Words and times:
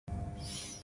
No 0.07 0.13
audio. 0.15 0.71